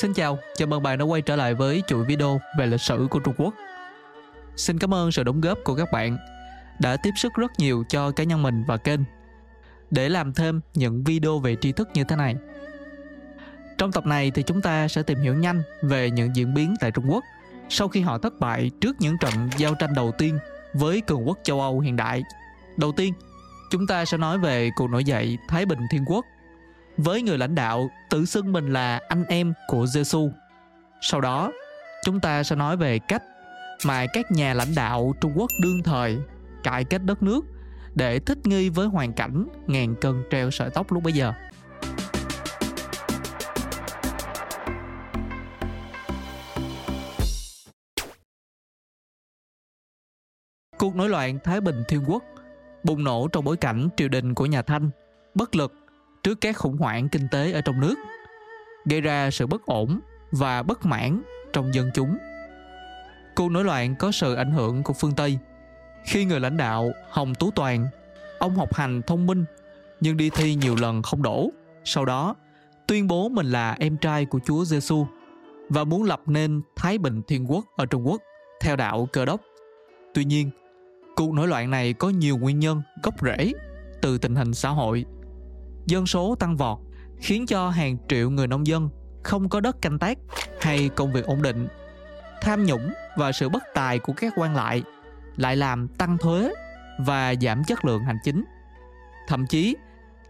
[0.00, 3.06] Xin chào, chào mừng bạn đã quay trở lại với chuỗi video về lịch sử
[3.10, 3.54] của Trung Quốc.
[4.56, 6.18] Xin cảm ơn sự đóng góp của các bạn
[6.78, 9.00] đã tiếp sức rất nhiều cho cá nhân mình và kênh
[9.90, 12.36] để làm thêm những video về tri thức như thế này.
[13.78, 16.90] Trong tập này thì chúng ta sẽ tìm hiểu nhanh về những diễn biến tại
[16.90, 17.24] Trung Quốc
[17.68, 20.38] sau khi họ thất bại trước những trận giao tranh đầu tiên
[20.72, 22.22] với cường quốc châu Âu hiện đại.
[22.76, 23.14] Đầu tiên,
[23.70, 26.24] chúng ta sẽ nói về cuộc nổi dậy Thái Bình Thiên Quốc
[26.96, 30.30] với người lãnh đạo tự xưng mình là anh em của Giêsu.
[31.00, 31.52] Sau đó,
[32.04, 33.22] chúng ta sẽ nói về cách
[33.86, 36.18] mà các nhà lãnh đạo Trung Quốc đương thời
[36.62, 37.44] cải cách đất nước
[37.94, 41.32] để thích nghi với hoàn cảnh ngàn cân treo sợi tóc lúc bấy giờ.
[50.78, 52.24] Cuộc nổi loạn Thái Bình Thiên Quốc
[52.84, 54.90] bùng nổ trong bối cảnh triều đình của nhà Thanh
[55.34, 55.83] bất lực
[56.24, 57.94] trước các khủng hoảng kinh tế ở trong nước,
[58.84, 62.18] gây ra sự bất ổn và bất mãn trong dân chúng.
[63.34, 65.38] Cuộc nổi loạn có sự ảnh hưởng của phương Tây
[66.04, 67.86] khi người lãnh đạo Hồng Tú Toàn,
[68.38, 69.44] ông học hành thông minh
[70.00, 71.50] nhưng đi thi nhiều lần không đổ,
[71.84, 72.34] sau đó
[72.86, 75.06] tuyên bố mình là em trai của Chúa Giêsu
[75.68, 78.22] và muốn lập nên Thái Bình Thiên Quốc ở Trung Quốc
[78.60, 79.40] theo đạo Cơ đốc.
[80.14, 80.50] Tuy nhiên,
[81.16, 83.52] cuộc nổi loạn này có nhiều nguyên nhân gốc rễ
[84.02, 85.04] từ tình hình xã hội
[85.86, 86.78] dân số tăng vọt,
[87.18, 88.88] khiến cho hàng triệu người nông dân
[89.22, 90.18] không có đất canh tác
[90.60, 91.68] hay công việc ổn định.
[92.42, 94.82] Tham nhũng và sự bất tài của các quan lại
[95.36, 96.52] lại làm tăng thuế
[96.98, 98.44] và giảm chất lượng hành chính.
[99.28, 99.76] Thậm chí,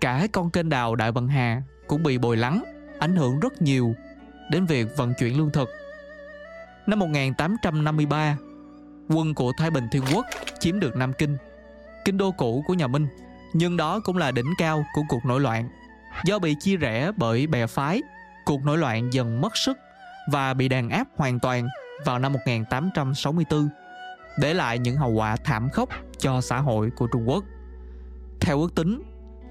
[0.00, 2.64] cả con kênh đào đại vận hà cũng bị bồi lắng,
[2.98, 3.94] ảnh hưởng rất nhiều
[4.50, 5.68] đến việc vận chuyển lương thực.
[6.86, 8.36] Năm 1853
[9.08, 10.26] quân của Thái Bình Thiên Quốc
[10.60, 11.36] chiếm được Nam Kinh
[12.04, 13.06] kinh đô cũ của nhà Minh
[13.54, 15.68] nhưng đó cũng là đỉnh cao của cuộc nổi loạn.
[16.24, 18.02] Do bị chia rẽ bởi bè phái,
[18.44, 19.78] cuộc nổi loạn dần mất sức
[20.30, 21.68] và bị đàn áp hoàn toàn
[22.04, 23.68] vào năm 1864,
[24.38, 25.88] để lại những hậu quả thảm khốc
[26.18, 27.44] cho xã hội của Trung Quốc.
[28.40, 29.02] Theo ước tính,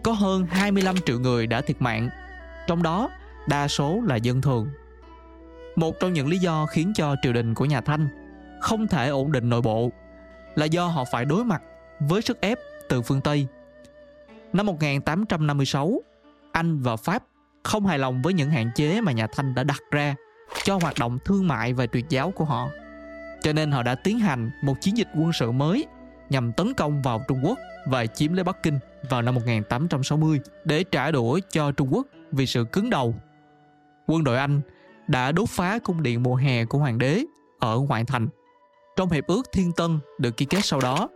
[0.03, 2.09] có hơn 25 triệu người đã thiệt mạng,
[2.67, 3.09] trong đó
[3.47, 4.67] đa số là dân thường.
[5.75, 8.07] Một trong những lý do khiến cho triều đình của nhà Thanh
[8.61, 9.91] không thể ổn định nội bộ
[10.55, 11.61] là do họ phải đối mặt
[11.99, 13.47] với sức ép từ phương Tây
[14.53, 16.01] Năm 1856,
[16.51, 17.23] Anh và Pháp
[17.63, 20.15] không hài lòng với những hạn chế mà nhà Thanh đã đặt ra
[20.63, 22.69] cho hoạt động thương mại và truyền giáo của họ.
[23.41, 25.85] Cho nên họ đã tiến hành một chiến dịch quân sự mới
[26.29, 30.83] nhằm tấn công vào Trung Quốc và chiếm lấy Bắc Kinh vào năm 1860 để
[30.83, 33.15] trả đũa cho Trung Quốc vì sự cứng đầu.
[34.07, 34.61] Quân đội Anh
[35.07, 37.23] đã đốt phá cung điện mùa hè của hoàng đế
[37.59, 38.27] ở ngoại thành.
[38.95, 41.09] Trong hiệp ước Thiên Tân được ký kết sau đó,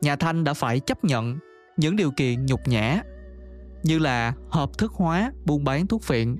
[0.00, 1.38] nhà Thanh đã phải chấp nhận
[1.76, 3.02] những điều kiện nhục nhã
[3.82, 6.36] như là hợp thức hóa buôn bán thuốc phiện,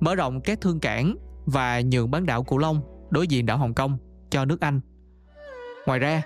[0.00, 2.80] mở rộng các thương cảng và nhượng bán đảo Cửu Long
[3.10, 3.98] đối diện đảo Hồng Kông
[4.30, 4.80] cho nước Anh.
[5.86, 6.22] Ngoài ra,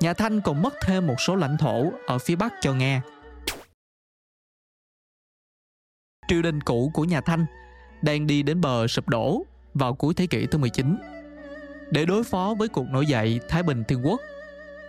[0.00, 3.02] nhà Thanh còn mất thêm một số lãnh thổ ở phía Bắc cho Nga.
[6.28, 7.46] Triều đình cũ của nhà Thanh
[8.02, 9.42] đang đi đến bờ sụp đổ
[9.74, 10.96] vào cuối thế kỷ thứ 19.
[11.90, 14.20] Để đối phó với cuộc nổi dậy Thái Bình Thiên Quốc,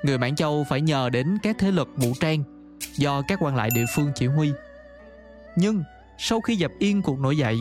[0.03, 2.54] người Mãn Châu phải nhờ đến các thế lực vũ trang
[2.93, 4.51] do các quan lại địa phương chỉ huy.
[5.55, 5.83] Nhưng
[6.17, 7.59] sau khi dập yên cuộc nổi dậy,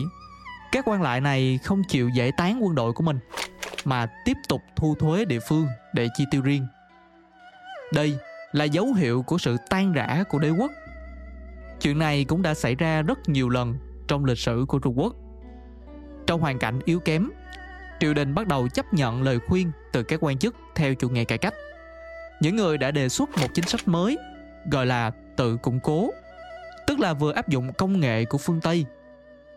[0.71, 3.19] các quan lại này không chịu giải tán quân đội của mình
[3.85, 6.67] mà tiếp tục thu thuế địa phương để chi tiêu riêng.
[7.93, 8.17] Đây
[8.51, 10.71] là dấu hiệu của sự tan rã của đế quốc.
[11.81, 13.75] Chuyện này cũng đã xảy ra rất nhiều lần
[14.07, 15.13] trong lịch sử của Trung Quốc.
[16.27, 17.29] Trong hoàn cảnh yếu kém,
[17.99, 21.23] triều đình bắt đầu chấp nhận lời khuyên từ các quan chức theo chủ nghĩa
[21.23, 21.53] cải cách.
[22.41, 24.17] Những người đã đề xuất một chính sách mới
[24.71, 26.09] gọi là tự củng cố,
[26.87, 28.85] tức là vừa áp dụng công nghệ của phương tây,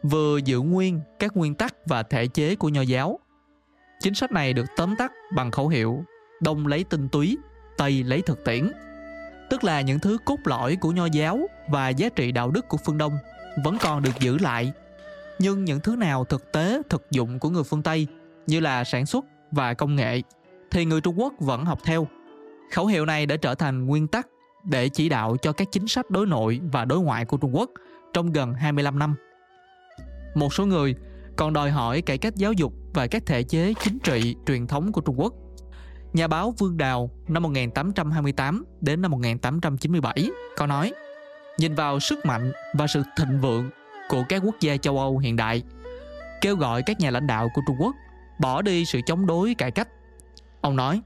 [0.03, 3.19] vừa giữ nguyên các nguyên tắc và thể chế của nho giáo.
[4.01, 6.05] Chính sách này được tóm tắt bằng khẩu hiệu
[6.41, 7.39] đông lấy tinh túy,
[7.77, 8.73] tây lấy thực tiễn,
[9.51, 12.77] tức là những thứ cốt lõi của nho giáo và giá trị đạo đức của
[12.77, 13.19] phương đông
[13.65, 14.73] vẫn còn được giữ lại.
[15.39, 18.07] Nhưng những thứ nào thực tế, thực dụng của người phương tây,
[18.47, 20.23] như là sản xuất và công nghệ,
[20.71, 22.06] thì người trung quốc vẫn học theo.
[22.73, 24.27] Khẩu hiệu này đã trở thành nguyên tắc
[24.64, 27.70] để chỉ đạo cho các chính sách đối nội và đối ngoại của Trung Quốc
[28.12, 29.14] trong gần 25 năm.
[30.34, 30.94] Một số người
[31.37, 34.93] còn đòi hỏi cải cách giáo dục và các thể chế chính trị truyền thống
[34.93, 35.34] của Trung Quốc.
[36.12, 40.93] Nhà báo Vương Đào năm 1828 đến năm 1897 có nói
[41.58, 43.70] nhìn vào sức mạnh và sự thịnh vượng
[44.08, 45.62] của các quốc gia châu Âu hiện đại,
[46.40, 47.94] kêu gọi các nhà lãnh đạo của Trung Quốc
[48.38, 49.88] bỏ đi sự chống đối cải cách.
[50.60, 51.00] Ông nói,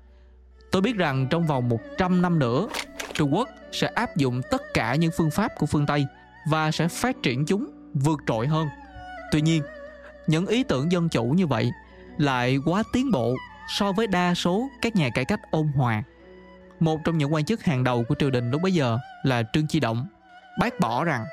[0.70, 2.68] tôi biết rằng trong vòng 100 năm nữa,
[3.14, 6.06] Trung Quốc sẽ áp dụng tất cả những phương pháp của phương Tây
[6.48, 8.68] và sẽ phát triển chúng vượt trội hơn.
[9.32, 9.62] Tuy nhiên,
[10.26, 11.70] những ý tưởng dân chủ như vậy
[12.18, 13.34] lại quá tiến bộ
[13.68, 16.02] so với đa số các nhà cải cách ôn hòa.
[16.80, 19.66] Một trong những quan chức hàng đầu của triều đình lúc bấy giờ là Trương
[19.66, 20.06] Chi Động,
[20.60, 21.24] bác bỏ rằng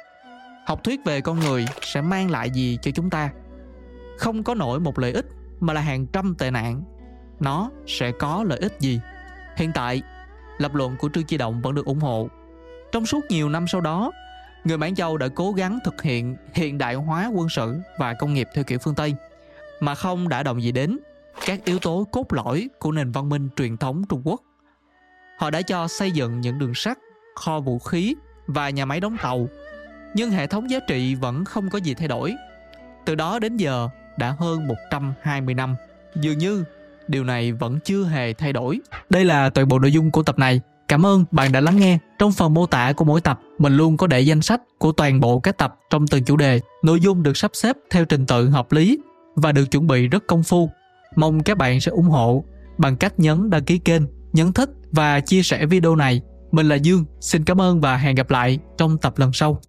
[0.65, 3.29] học thuyết về con người sẽ mang lại gì cho chúng ta.
[4.17, 5.25] Không có nổi một lợi ích
[5.59, 6.83] mà là hàng trăm tệ nạn.
[7.39, 8.99] Nó sẽ có lợi ích gì?
[9.57, 10.01] Hiện tại,
[10.59, 12.29] lập luận của Trương Chi Động vẫn được ủng hộ.
[12.91, 14.11] Trong suốt nhiều năm sau đó,
[14.63, 18.33] người Mãn Châu đã cố gắng thực hiện hiện đại hóa quân sự và công
[18.33, 19.15] nghiệp theo kiểu phương Tây,
[19.79, 20.99] mà không đã động gì đến
[21.45, 24.41] các yếu tố cốt lõi của nền văn minh truyền thống Trung Quốc.
[25.37, 26.97] Họ đã cho xây dựng những đường sắt,
[27.35, 28.15] kho vũ khí
[28.47, 29.47] và nhà máy đóng tàu,
[30.13, 32.35] nhưng hệ thống giá trị vẫn không có gì thay đổi.
[33.05, 35.75] Từ đó đến giờ đã hơn 120 năm,
[36.15, 36.63] dường như
[37.09, 38.79] điều này vẫn chưa hề thay đổi.
[39.09, 40.61] Đây là toàn bộ nội dung của tập này.
[40.87, 41.97] Cảm ơn bạn đã lắng nghe.
[42.19, 45.19] Trong phần mô tả của mỗi tập, mình luôn có để danh sách của toàn
[45.19, 46.59] bộ các tập trong từng chủ đề.
[46.83, 48.99] Nội dung được sắp xếp theo trình tự hợp lý
[49.35, 50.69] và được chuẩn bị rất công phu.
[51.15, 52.43] Mong các bạn sẽ ủng hộ
[52.77, 54.01] bằng cách nhấn đăng ký kênh,
[54.33, 56.21] nhấn thích và chia sẻ video này.
[56.51, 59.61] Mình là Dương, xin cảm ơn và hẹn gặp lại trong tập lần sau.